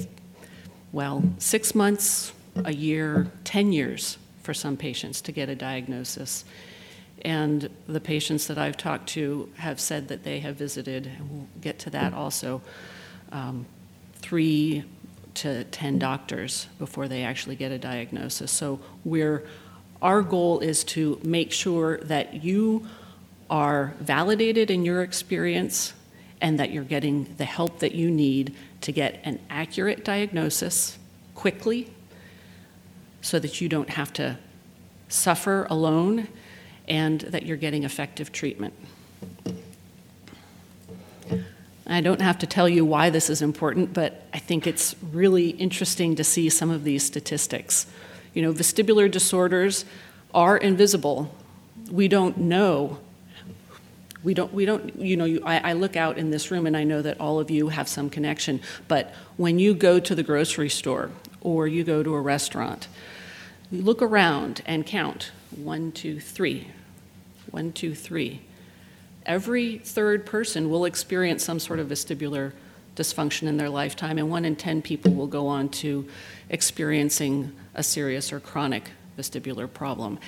[0.91, 2.33] well, six months,
[2.65, 6.45] a year, 10 years for some patients to get a diagnosis.
[7.23, 11.47] And the patients that I've talked to have said that they have visited, and we'll
[11.59, 12.61] get to that also,
[13.31, 13.65] um,
[14.15, 14.85] three
[15.35, 18.51] to 10 doctors before they actually get a diagnosis.
[18.51, 19.45] So we're,
[20.01, 22.87] our goal is to make sure that you
[23.49, 25.93] are validated in your experience
[26.41, 30.97] and that you're getting the help that you need to get an accurate diagnosis
[31.35, 31.89] quickly
[33.27, 34.37] so that you don't have to
[35.09, 36.29] suffer alone
[36.87, 38.73] and that you're getting effective treatment.
[41.85, 45.49] I don't have to tell you why this is important, but I think it's really
[45.49, 47.85] interesting to see some of these statistics.
[48.33, 49.83] You know, vestibular disorders
[50.33, 51.35] are invisible.
[51.91, 52.99] We don't know.
[54.23, 56.77] We don't, we don't you know, you, I, I look out in this room and
[56.77, 60.23] I know that all of you have some connection, but when you go to the
[60.23, 61.11] grocery store
[61.41, 62.87] or you go to a restaurant,
[63.71, 66.67] look around and count one, two, three.
[67.51, 68.41] One, two, three.
[69.25, 72.53] Every third person will experience some sort of vestibular
[72.95, 76.07] dysfunction in their lifetime, and one in 10 people will go on to
[76.49, 80.19] experiencing a serious or chronic vestibular problem.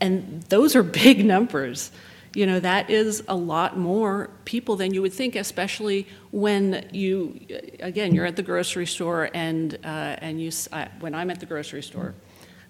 [0.00, 1.90] And those are big numbers.
[2.34, 7.40] You know, that is a lot more people than you would think, especially when you,
[7.80, 11.46] again, you're at the grocery store and, uh, and you, uh, when I'm at the
[11.46, 12.14] grocery store,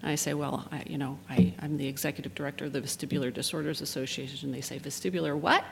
[0.01, 3.81] I say, well, I, you know, I, I'm the executive director of the Vestibular Disorders
[3.81, 4.47] Association.
[4.47, 5.65] And They say, vestibular what?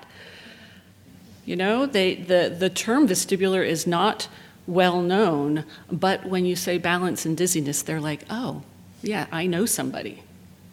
[1.46, 4.28] You know, they, the, the term vestibular is not
[4.68, 8.64] well known, but when you say balance and dizziness, they're like, oh,
[9.02, 10.24] yeah, I know somebody.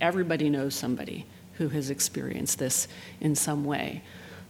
[0.00, 1.26] Everybody knows somebody
[1.58, 2.88] who has experienced this
[3.20, 4.02] in some way.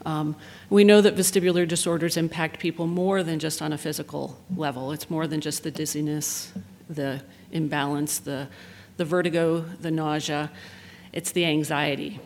[0.07, 0.37] Um,
[0.69, 4.93] we know that vestibular disorders impact people more than just on a physical level.
[4.93, 6.53] It's more than just the dizziness,
[6.89, 8.49] the imbalance, the,
[8.97, 10.51] the vertigo, the nausea.
[11.13, 12.21] It's the anxiety.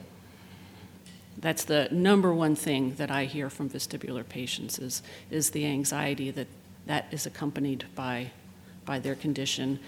[1.41, 6.33] That's the number one thing that I hear from vestibular patients is, is the anxiety
[6.33, 6.49] that,
[6.87, 8.33] that is accompanied by,
[8.85, 9.79] by their condition.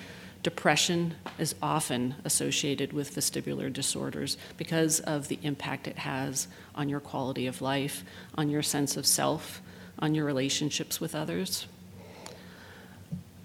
[0.42, 7.00] Depression is often associated with vestibular disorders because of the impact it has on your
[7.00, 8.04] quality of life,
[8.36, 9.60] on your sense of self,
[9.98, 11.66] on your relationships with others.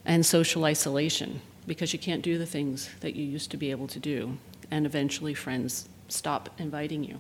[0.06, 3.88] And social isolation, because you can't do the things that you used to be able
[3.88, 4.38] to do,
[4.72, 7.20] and eventually friends stop inviting you.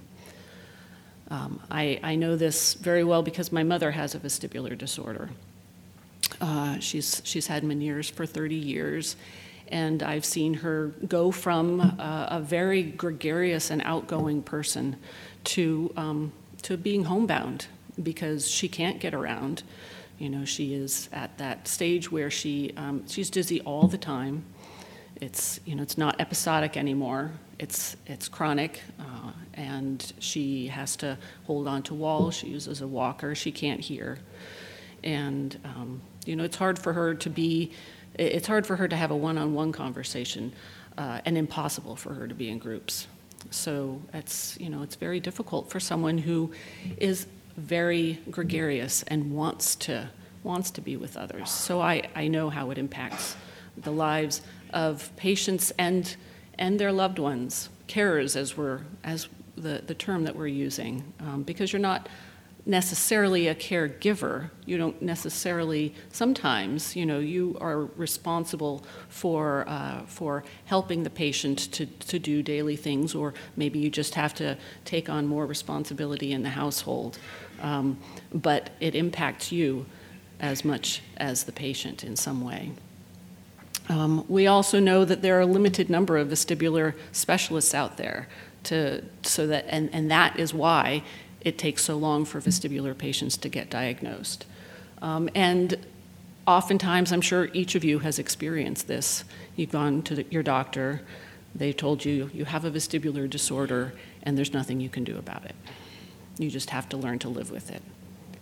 [1.30, 5.32] Um, I, I know this very well because my mother has a vestibular disorder.
[6.40, 9.16] Uh, she's, she's had Meniere's for 30 years,
[9.70, 14.98] and I've seen her go from uh, a very gregarious and outgoing person
[15.46, 16.32] to, um,
[16.64, 17.68] to being homebound
[18.02, 19.64] because she can't get around.
[20.18, 24.46] You know, she is at that stage where she, um, she's dizzy all the time.
[25.22, 27.32] It's, you know, it's not episodic anymore.
[27.58, 32.36] It's, it's chronic, uh, and she has to hold on to walls.
[32.36, 33.34] She uses a walker.
[33.34, 34.20] She can't hear.
[35.04, 37.72] And, um, you know, it's hard for her to be
[38.18, 40.54] it's hard for her to have a one-on-one conversation
[40.98, 43.08] uh, and impossible for her to be in groups.
[43.52, 46.52] So it's you know it's very difficult for someone who
[46.98, 50.10] is very gregarious and wants to
[50.44, 51.50] wants to be with others.
[51.50, 53.36] So i, I know how it impacts
[53.78, 56.16] the lives of patients and
[56.58, 61.44] and their loved ones carers as we're as the, the term that we're using um,
[61.44, 62.10] because you're not
[62.66, 64.50] necessarily a caregiver.
[64.66, 71.72] You don't necessarily, sometimes, you know, you are responsible for, uh, for helping the patient
[71.74, 76.32] to, to do daily things, or maybe you just have to take on more responsibility
[76.32, 77.20] in the household.
[77.62, 78.00] Um,
[78.34, 79.86] but it impacts you
[80.40, 82.72] as much as the patient in some way.
[83.88, 88.28] Um, we also know that there are a limited number of vestibular specialists out there
[88.64, 91.04] to, so that, and, and that is why
[91.46, 94.46] it takes so long for vestibular patients to get diagnosed.
[95.02, 95.78] Um, and
[96.48, 99.24] oftentimes, I'm sure each of you has experienced this.
[99.56, 101.02] You've gone to the, your doctor,
[101.54, 105.46] they told you you have a vestibular disorder, and there's nothing you can do about
[105.46, 105.56] it.
[106.38, 107.82] You just have to learn to live with it.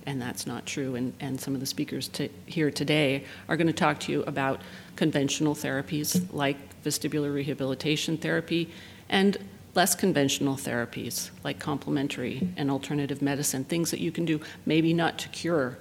[0.05, 0.95] And that's not true.
[0.95, 4.23] And, and some of the speakers to, here today are going to talk to you
[4.23, 4.61] about
[4.95, 8.71] conventional therapies like vestibular rehabilitation therapy
[9.09, 9.37] and
[9.75, 15.17] less conventional therapies like complementary and alternative medicine, things that you can do, maybe not
[15.17, 15.77] to cure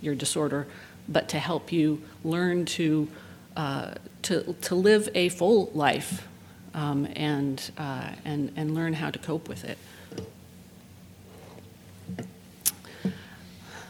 [0.00, 0.66] your disorder,
[1.08, 3.08] but to help you learn to,
[3.56, 6.28] uh, to, to live a full life
[6.74, 9.78] um, and, uh, and, and learn how to cope with it.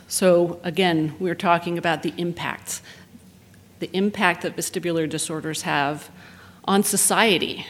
[0.06, 2.82] So, again, we're talking about the impacts,
[3.80, 6.08] the impact that vestibular disorders have
[6.64, 7.66] on society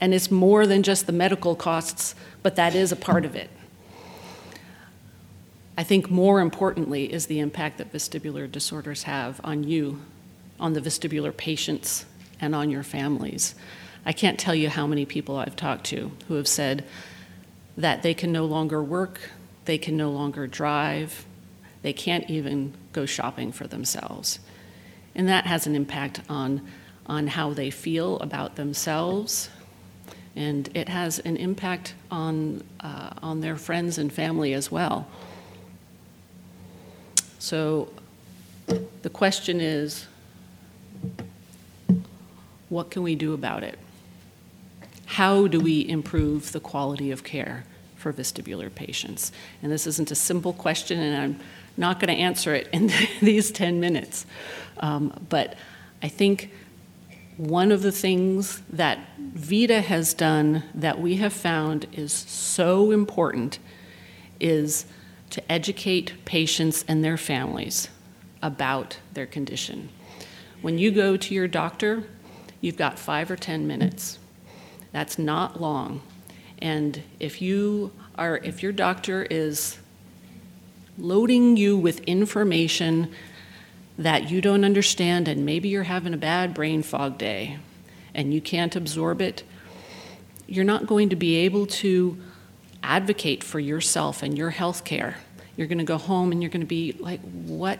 [0.00, 3.50] and it's more than just the medical costs, but that is a part of it.
[5.76, 10.00] I think more importantly is the impact that vestibular disorders have on you,
[10.60, 12.06] on the vestibular patients,
[12.40, 13.54] and on your families.
[14.06, 16.84] I can't tell you how many people I've talked to who have said
[17.76, 19.30] that they can no longer work,
[19.64, 21.24] they can no longer drive,
[21.82, 24.38] they can't even go shopping for themselves.
[25.14, 26.66] And that has an impact on,
[27.06, 29.48] on how they feel about themselves,
[30.36, 35.06] and it has an impact on, uh, on their friends and family as well.
[37.38, 37.90] So
[39.02, 40.06] the question is
[42.68, 43.78] what can we do about it?
[45.06, 49.30] How do we improve the quality of care for vestibular patients?
[49.62, 51.40] And this isn't a simple question, and I'm
[51.76, 52.90] not going to answer it in
[53.22, 54.26] these 10 minutes.
[54.78, 55.56] Um, but
[56.02, 56.50] I think
[57.36, 63.58] one of the things that VEDA has done that we have found is so important
[64.38, 64.86] is
[65.30, 67.88] to educate patients and their families
[68.40, 69.88] about their condition.
[70.62, 72.04] When you go to your doctor,
[72.60, 74.18] you've got five or 10 minutes.
[74.92, 76.02] That's not long.
[76.58, 79.78] And if you are, if your doctor is
[80.96, 83.10] loading you with information
[83.98, 87.58] that you don't understand, and maybe you're having a bad brain fog day
[88.14, 89.42] and you can't absorb it,
[90.46, 92.16] you're not going to be able to
[92.82, 95.16] advocate for yourself and your health care.
[95.56, 97.78] You're going to go home and you're going to be like, what?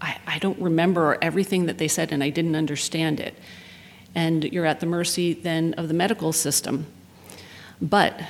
[0.00, 3.34] I, I don't remember everything that they said and I didn't understand it.
[4.14, 6.86] And you're at the mercy then of the medical system.
[7.80, 8.20] But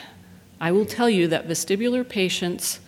[0.60, 2.78] I will tell you that vestibular patients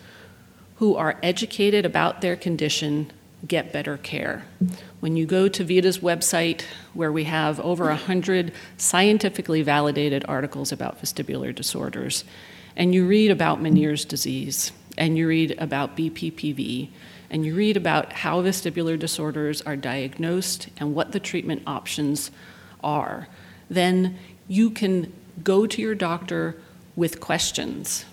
[0.76, 3.10] who are educated about their condition
[3.46, 4.44] get better care.
[5.00, 6.62] When you go to VEDA's website,
[6.94, 12.24] where we have over 100 scientifically validated articles about vestibular disorders,
[12.76, 16.88] and you read about Meniere's disease, and you read about BPPV,
[17.30, 22.30] and you read about how vestibular disorders are diagnosed and what the treatment options
[22.82, 23.28] are,
[23.68, 26.56] then you can go to your doctor
[26.96, 28.04] with questions.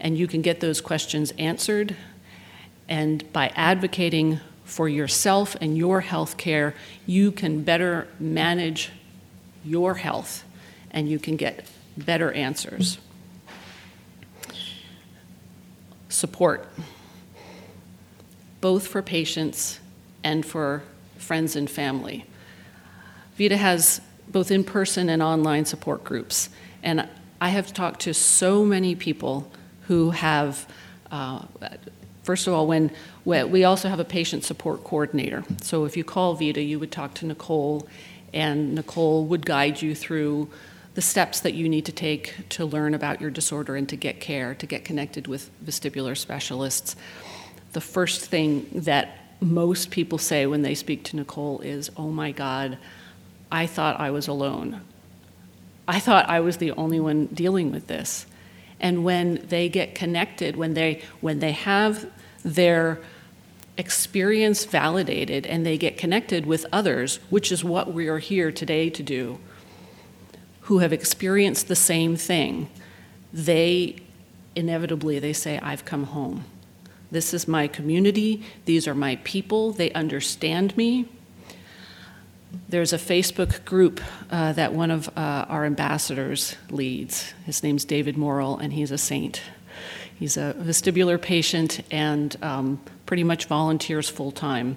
[0.00, 1.94] And you can get those questions answered.
[2.90, 6.74] And by advocating for yourself and your health care,
[7.06, 8.90] you can better manage
[9.64, 10.44] your health
[10.90, 12.98] and you can get better answers.
[16.08, 16.68] Support,
[18.60, 19.80] both for patients
[20.24, 20.82] and for
[21.16, 22.26] friends and family.
[23.38, 26.50] VEDA has both in person and online support groups.
[26.82, 27.08] And
[27.40, 29.50] I have talked to so many people
[29.82, 30.66] who have,
[31.10, 31.46] uh,
[32.22, 32.90] first of all, when,
[33.24, 35.44] we also have a patient support coordinator.
[35.62, 37.86] So if you call VEDA, you would talk to Nicole,
[38.32, 40.48] and Nicole would guide you through
[40.94, 44.20] the steps that you need to take to learn about your disorder and to get
[44.20, 46.96] care, to get connected with vestibular specialists.
[47.72, 52.32] The first thing that most people say when they speak to Nicole is, Oh my
[52.32, 52.76] God,
[53.50, 54.80] I thought I was alone.
[55.86, 58.26] I thought I was the only one dealing with this.
[58.80, 62.10] And when they get connected, when they, when they have
[62.44, 63.00] their
[63.76, 68.90] experience validated and they get connected with others, which is what we are here today
[68.90, 69.38] to do,
[70.62, 72.68] who have experienced the same thing,
[73.32, 73.96] they
[74.54, 76.44] inevitably they say, I've come home.
[77.10, 81.08] This is my community, these are my people, they understand me,
[82.68, 87.32] there's a Facebook group uh, that one of uh, our ambassadors leads.
[87.46, 89.42] His name's David Morrill, and he's a saint.
[90.18, 94.76] He's a vestibular patient and um, pretty much volunteers full time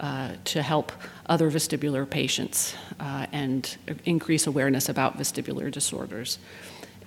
[0.00, 0.92] uh, to help
[1.26, 6.38] other vestibular patients uh, and increase awareness about vestibular disorders.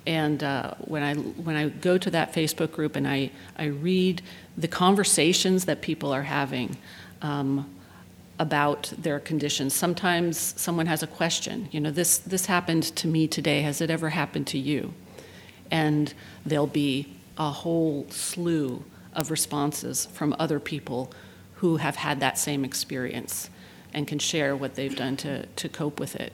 [0.06, 4.22] And uh, when, I, when I go to that Facebook group and I, I read
[4.56, 6.78] the conversations that people are having,
[7.20, 7.68] um,
[8.38, 9.74] about their conditions.
[9.74, 13.90] Sometimes someone has a question, you know, this, this happened to me today, has it
[13.90, 14.94] ever happened to you?
[15.70, 16.14] And
[16.46, 21.10] there'll be a whole slew of responses from other people
[21.56, 23.50] who have had that same experience
[23.92, 26.32] and can share what they've done to, to cope with it.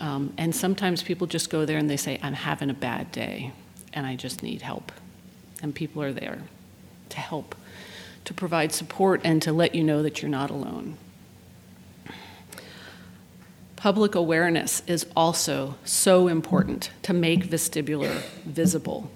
[0.00, 3.52] Um, and sometimes people just go there and they say, I'm having a bad day
[3.92, 4.90] and I just need help.
[5.62, 6.42] And people are there
[7.10, 7.54] to help,
[8.24, 10.96] to provide support, and to let you know that you're not alone.
[13.78, 19.08] Public awareness is also so important to make vestibular visible.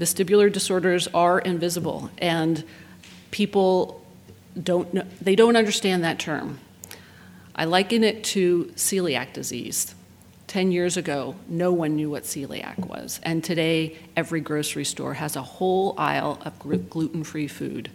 [0.00, 2.64] Vestibular disorders are invisible, and
[3.30, 4.04] people
[4.60, 6.58] don't know, they don't understand that term.
[7.54, 9.94] I liken it to celiac disease.
[10.48, 15.36] 10 years ago, no one knew what celiac was, and today every grocery store has
[15.36, 17.90] a whole aisle of gluten free food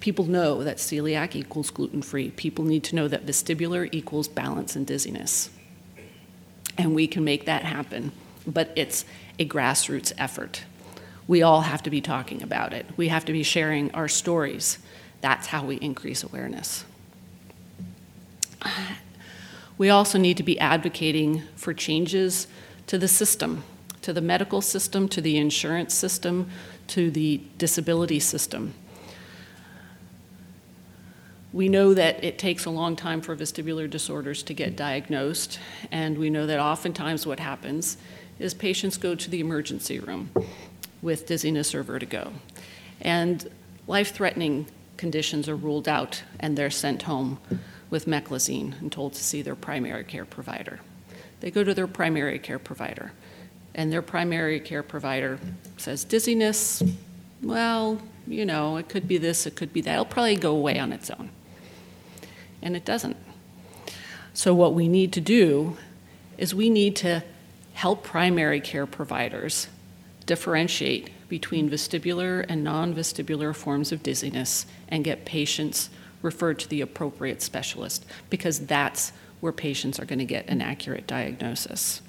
[0.00, 2.30] people know that celiac equals gluten free.
[2.30, 5.50] People need to know that vestibular equals balance and dizziness.
[6.78, 8.12] And we can make that happen,
[8.46, 9.04] but it's
[9.38, 10.64] a grassroots effort.
[11.26, 14.78] We all have to be talking about it, we have to be sharing our stories.
[15.22, 16.84] That's how we increase awareness.
[19.78, 22.46] We also need to be advocating for changes
[22.86, 23.64] to the system,
[24.02, 26.48] to the medical system, to the insurance system,
[26.88, 28.74] to the disability system.
[31.56, 35.58] We know that it takes a long time for vestibular disorders to get diagnosed,
[35.90, 37.96] and we know that oftentimes what happens
[38.38, 40.28] is patients go to the emergency room
[41.00, 42.30] with dizziness or vertigo.
[43.00, 43.48] And
[43.86, 44.66] life threatening
[44.98, 47.38] conditions are ruled out, and they're sent home
[47.88, 50.80] with meclizine and told to see their primary care provider.
[51.40, 53.12] They go to their primary care provider,
[53.74, 55.38] and their primary care provider
[55.78, 56.82] says, Dizziness,
[57.42, 59.94] well, you know, it could be this, it could be that.
[59.94, 61.30] It'll probably go away on its own
[62.66, 63.16] and it doesn't.
[64.34, 65.78] So, what we need to do
[66.36, 67.22] is we need to
[67.74, 69.68] help primary care providers
[70.26, 75.90] differentiate between vestibular and non vestibular forms of dizziness and get patients
[76.22, 81.06] referred to the appropriate specialist because that's where patients are going to get an accurate
[81.06, 82.02] diagnosis.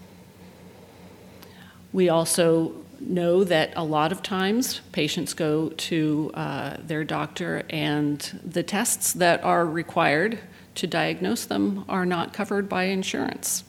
[1.94, 8.40] We also know that a lot of times patients go to uh, their doctor and
[8.44, 10.40] the tests that are required
[10.76, 13.64] to diagnose them are not covered by insurance,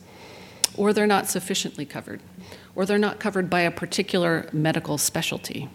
[0.75, 2.21] or they're not sufficiently covered,
[2.75, 5.69] or they're not covered by a particular medical specialty.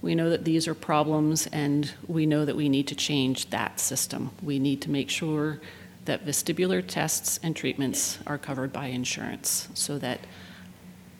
[0.00, 3.78] We know that these are problems, and we know that we need to change that
[3.78, 4.30] system.
[4.42, 5.60] We need to make sure
[6.06, 10.20] that vestibular tests and treatments are covered by insurance so that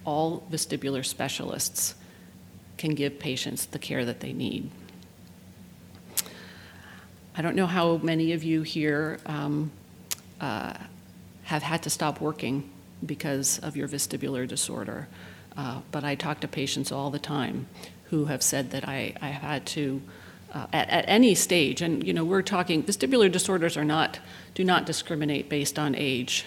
[0.05, 1.95] all vestibular specialists
[2.77, 4.71] can give patients the care that they need.
[7.35, 9.71] I don't know how many of you here um,
[10.41, 10.75] uh,
[11.45, 12.69] have had to stop working
[13.05, 15.09] because of your vestibular disorder,
[15.57, 17.67] uh, but I talk to patients all the time
[18.11, 20.03] who have said that I, I had to.
[20.55, 24.19] Uh, at, at any stage, and you know, we're talking vestibular disorders are not
[24.55, 26.45] do not discriminate based on age.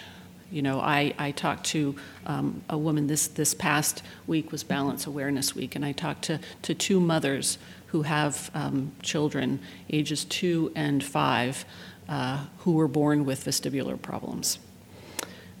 [0.50, 5.06] You know, I, I talked to um, a woman this, this past week was Balance
[5.06, 9.58] Awareness Week, and I talked to, to two mothers who have um, children
[9.90, 11.64] ages two and five
[12.08, 14.60] uh, who were born with vestibular problems.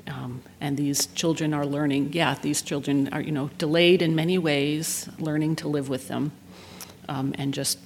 [0.06, 4.38] Um, and these children are learning, yeah, these children are, you know, delayed in many
[4.38, 6.30] ways, learning to live with them,
[7.08, 7.78] um, and just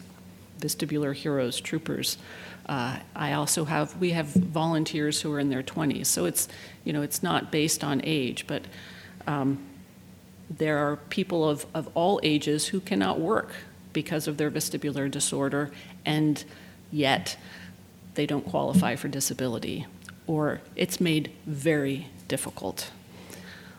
[0.59, 2.19] vestibular heroes, troopers.
[2.71, 6.47] Uh, I also have, we have volunteers who are in their 20s, so it's,
[6.85, 8.63] you know, it's not based on age, but
[9.27, 9.59] um,
[10.49, 13.49] there are people of, of all ages who cannot work
[13.93, 15.73] because of their vestibular disorder,
[16.07, 16.45] and
[16.93, 17.37] yet
[18.15, 19.85] they don't qualify for disability,
[20.29, 22.93] or it's made very difficult.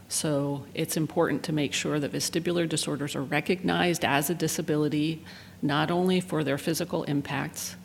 [0.10, 5.24] So it's important to make sure that vestibular disorders are recognized as a disability,
[5.62, 7.78] not only for their physical impacts,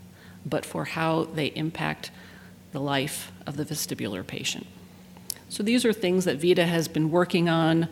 [0.46, 2.10] but for how they impact
[2.72, 4.66] the life of the vestibular patient.
[5.48, 7.88] So these are things that VEDA has been working on.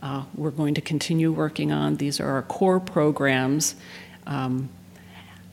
[0.00, 1.96] Uh, we're going to continue working on.
[1.96, 3.74] These are our core programs,
[4.26, 4.68] um,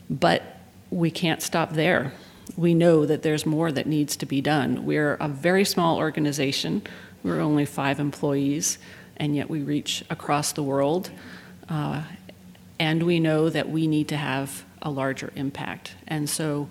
[0.10, 0.44] but
[0.92, 2.14] we can't stop there.
[2.56, 4.86] We know that there's more that needs to be done.
[4.86, 6.84] We're a very small organization.
[7.24, 8.78] We're only five employees,
[9.18, 11.10] and yet we reach across the world.
[11.68, 12.04] Uh,
[12.80, 15.96] and we know that we need to have a larger impact.
[16.08, 16.70] And so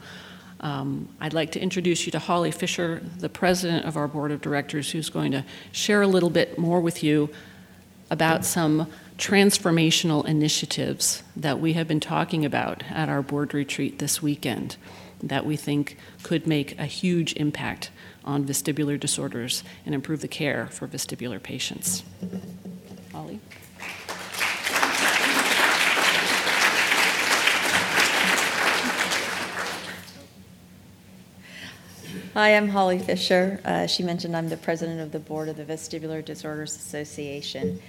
[0.60, 4.40] um, I'd like to introduce you to Holly Fisher, the president of our board of
[4.40, 7.28] directors, who's going to share a little bit more with you
[8.10, 14.22] about some transformational initiatives that we have been talking about at our board retreat this
[14.22, 14.76] weekend
[15.22, 17.90] that we think could make a huge impact
[18.24, 22.02] on vestibular disorders and improve the care for vestibular patients.
[23.12, 23.40] Holly?
[32.34, 33.60] Hi, I'm Holly Fisher.
[33.64, 37.80] Uh, she mentioned I'm the president of the board of the Vestibular Disorders Association.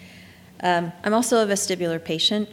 [0.60, 2.48] Um, I'm also a vestibular patient,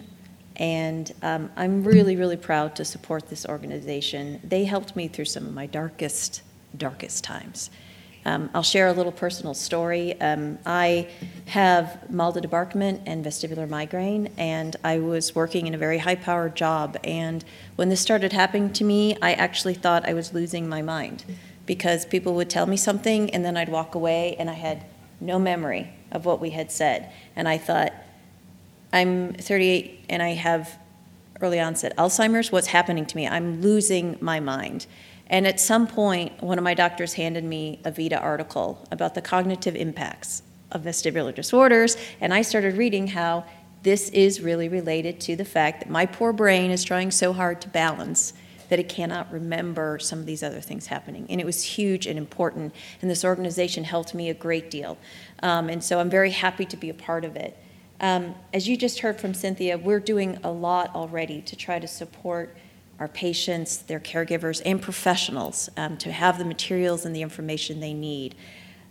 [0.56, 4.40] and um, I'm really, really proud to support this organization.
[4.42, 6.40] They helped me through some of my darkest,
[6.78, 7.68] darkest times.
[8.24, 10.18] Um, I'll share a little personal story.
[10.18, 11.08] Um, I
[11.48, 16.14] have mal de débarquement and vestibular migraine, and I was working in a very high
[16.14, 16.96] powered job.
[17.04, 17.44] And
[17.76, 21.26] when this started happening to me, I actually thought I was losing my mind
[21.66, 24.84] because people would tell me something and then I'd walk away and I had
[25.20, 27.10] no memory of what we had said.
[27.36, 27.92] And I thought,
[28.92, 30.78] I'm 38 and I have
[31.40, 32.52] early onset Alzheimer's.
[32.52, 33.26] What's happening to me?
[33.26, 34.86] I'm losing my mind.
[35.28, 39.22] And at some point, one of my doctors handed me a VEDA article about the
[39.22, 41.96] cognitive impacts of vestibular disorders.
[42.20, 43.44] And I started reading how
[43.82, 47.60] this is really related to the fact that my poor brain is trying so hard
[47.62, 48.32] to balance
[48.72, 51.26] that it cannot remember some of these other things happening.
[51.28, 54.96] And it was huge and important, and this organization helped me a great deal.
[55.42, 57.54] Um, and so I'm very happy to be a part of it.
[58.00, 61.86] Um, as you just heard from Cynthia, we're doing a lot already to try to
[61.86, 62.56] support
[62.98, 67.92] our patients, their caregivers, and professionals um, to have the materials and the information they
[67.92, 68.34] need.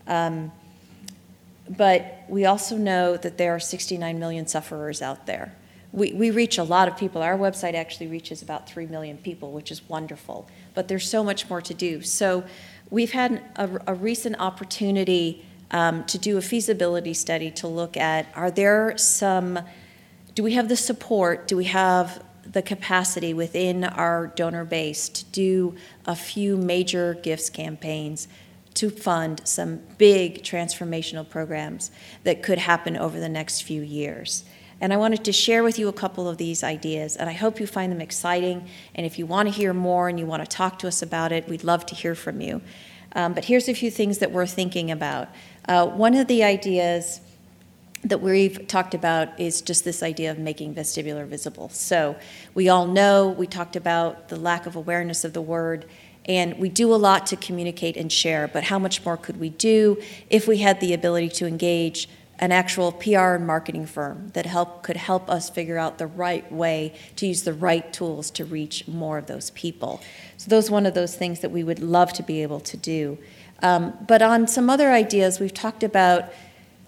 [0.05, 0.51] Um,
[1.67, 5.55] but we also know that there are 69 million sufferers out there
[5.93, 7.21] we, we reach a lot of people.
[7.21, 10.47] Our website actually reaches about 3 million people, which is wonderful.
[10.73, 12.01] But there's so much more to do.
[12.01, 12.43] So
[12.89, 18.27] we've had a, a recent opportunity um, to do a feasibility study to look at
[18.35, 19.59] are there some,
[20.35, 25.25] do we have the support, do we have the capacity within our donor base to
[25.25, 25.75] do
[26.05, 28.27] a few major gifts campaigns
[28.73, 31.91] to fund some big transformational programs
[32.23, 34.43] that could happen over the next few years.
[34.82, 37.59] And I wanted to share with you a couple of these ideas, and I hope
[37.59, 38.67] you find them exciting.
[38.95, 41.32] And if you want to hear more and you want to talk to us about
[41.32, 42.61] it, we'd love to hear from you.
[43.13, 45.29] Um, but here's a few things that we're thinking about.
[45.67, 47.21] Uh, one of the ideas
[48.03, 51.69] that we've talked about is just this idea of making vestibular visible.
[51.69, 52.15] So
[52.55, 55.86] we all know, we talked about the lack of awareness of the word.
[56.25, 59.49] And we do a lot to communicate and share, but how much more could we
[59.49, 62.07] do if we had the ability to engage
[62.41, 66.51] an actual PR and marketing firm that help could help us figure out the right
[66.51, 70.01] way to use the right tools to reach more of those people.
[70.37, 73.19] So those one of those things that we would love to be able to do.
[73.61, 76.33] Um, but on some other ideas, we've talked about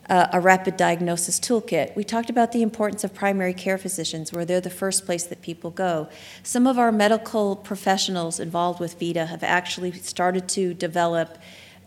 [0.10, 1.96] uh, a rapid diagnosis toolkit.
[1.96, 5.42] We talked about the importance of primary care physicians, where they're the first place that
[5.42, 6.10] people go.
[6.42, 11.38] Some of our medical professionals involved with VEDA have actually started to develop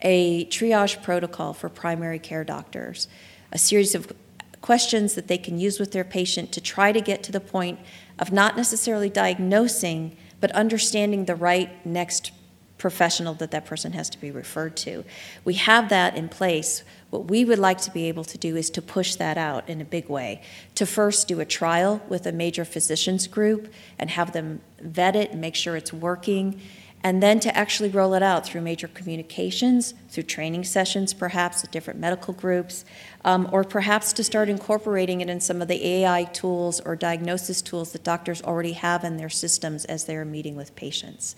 [0.02, 3.08] a triage protocol for primary care doctors,
[3.52, 4.12] a series of
[4.60, 7.78] questions that they can use with their patient to try to get to the point
[8.18, 12.32] of not necessarily diagnosing, but understanding the right next
[12.78, 15.04] professional that that person has to be referred to.
[15.44, 16.82] We have that in place.
[17.10, 19.80] What we would like to be able to do is to push that out in
[19.80, 20.42] a big way.
[20.74, 25.30] To first do a trial with a major physicians group and have them vet it
[25.30, 26.60] and make sure it's working,
[27.06, 31.70] and then to actually roll it out through major communications, through training sessions perhaps at
[31.70, 32.84] different medical groups,
[33.24, 37.62] um, or perhaps to start incorporating it in some of the AI tools or diagnosis
[37.62, 41.36] tools that doctors already have in their systems as they're meeting with patients.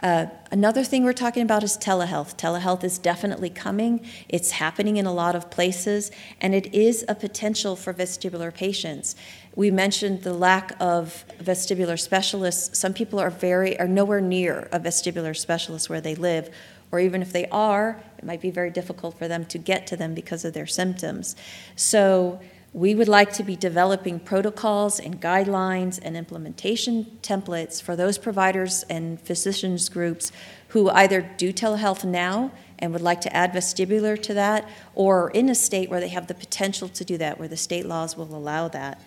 [0.00, 2.36] Uh, another thing we're talking about is telehealth.
[2.36, 4.04] Telehealth is definitely coming.
[4.28, 9.16] It's happening in a lot of places, and it is a potential for vestibular patients.
[9.56, 12.78] We mentioned the lack of vestibular specialists.
[12.78, 16.48] Some people are very are nowhere near a vestibular specialist where they live,
[16.92, 19.96] or even if they are, it might be very difficult for them to get to
[19.96, 21.34] them because of their symptoms.
[21.74, 22.40] So
[22.78, 28.84] we would like to be developing protocols and guidelines and implementation templates for those providers
[28.88, 30.30] and physicians groups
[30.68, 35.48] who either do telehealth now and would like to add vestibular to that, or in
[35.48, 38.32] a state where they have the potential to do that, where the state laws will
[38.32, 39.02] allow that.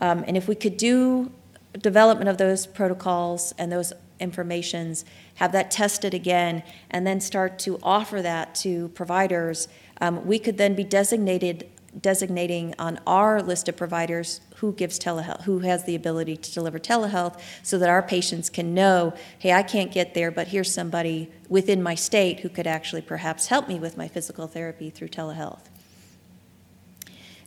[0.00, 1.30] Um, and if we could do
[1.78, 5.04] development of those protocols and those informations,
[5.34, 9.68] have that tested again, and then start to offer that to providers,
[10.00, 11.68] um, we could then be designated
[11.98, 16.78] designating on our list of providers who gives telehealth, who has the ability to deliver
[16.78, 21.30] telehealth, so that our patients can know, hey, I can't get there, but here's somebody
[21.48, 25.62] within my state who could actually perhaps help me with my physical therapy through telehealth.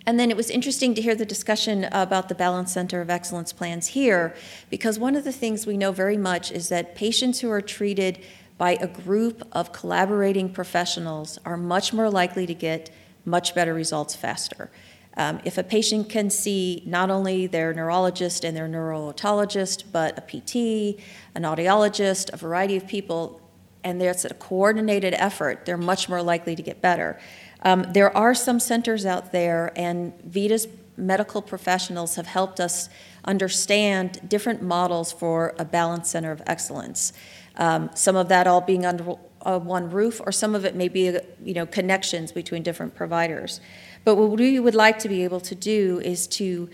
[0.05, 3.53] And then it was interesting to hear the discussion about the Balance Center of Excellence
[3.53, 4.35] plans here,
[4.69, 8.21] because one of the things we know very much is that patients who are treated
[8.57, 12.89] by a group of collaborating professionals are much more likely to get
[13.25, 14.69] much better results faster.
[15.15, 20.21] Um, if a patient can see not only their neurologist and their neurotologist, but a
[20.21, 20.99] PT,
[21.35, 23.39] an audiologist, a variety of people,
[23.83, 27.19] and there's a coordinated effort, they're much more likely to get better.
[27.61, 30.67] Um, there are some centers out there, and VEDA's
[30.97, 32.89] medical professionals have helped us
[33.25, 37.13] understand different models for a balanced center of excellence.
[37.55, 40.87] Um, some of that all being under uh, one roof, or some of it may
[40.87, 43.61] be you know connections between different providers.
[44.03, 46.69] But what we would like to be able to do is to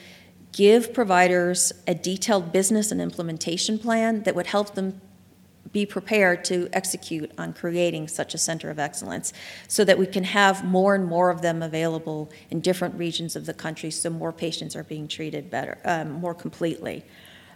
[0.52, 5.00] give providers a detailed business and implementation plan that would help them
[5.72, 9.34] be prepared to execute on creating such a center of excellence
[9.68, 13.46] so that we can have more and more of them available in different regions of
[13.46, 17.06] the country so more patients are being treated better, um, more completely.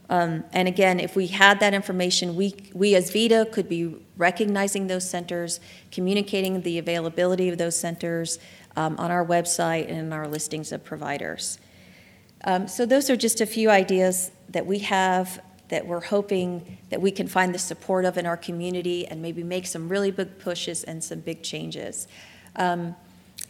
[0.09, 4.87] Um, and again, if we had that information, we, we as VEDA could be recognizing
[4.87, 5.59] those centers,
[5.91, 8.37] communicating the availability of those centers
[8.75, 11.57] um, on our website and in our listings of providers.
[12.43, 17.01] Um, so, those are just a few ideas that we have that we're hoping that
[17.01, 20.37] we can find the support of in our community and maybe make some really big
[20.37, 22.07] pushes and some big changes.
[22.57, 22.95] Um,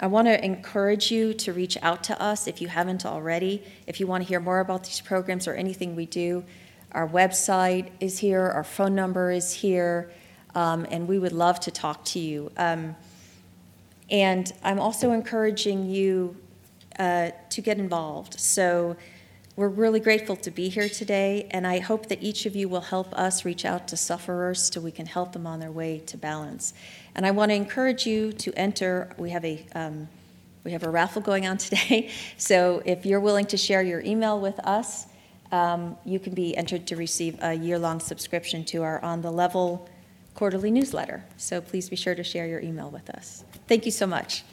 [0.04, 3.64] I want to encourage you to reach out to us if you haven't already.
[3.88, 6.44] If you want to hear more about these programs or anything we do,
[6.92, 10.12] our website is here, our phone number is here,
[10.56, 12.52] um, and we would love to talk to you.
[12.58, 12.98] Um,
[14.10, 16.36] and I'm also encouraging you
[17.00, 18.38] uh, to get involved.
[18.38, 18.98] So
[19.56, 22.82] we're really grateful to be here today, and I hope that each of you will
[22.82, 26.18] help us reach out to sufferers so we can help them on their way to
[26.18, 26.74] balance.
[27.14, 29.14] And I want to encourage you to enter.
[29.18, 30.08] We have a um,
[30.64, 34.40] we have a raffle going on today, so if you're willing to share your email
[34.40, 35.06] with us,
[35.52, 39.88] um, you can be entered to receive a year-long subscription to our On the Level
[40.34, 41.24] quarterly newsletter.
[41.38, 43.44] So please be sure to share your email with us.
[43.68, 44.44] Thank you so much.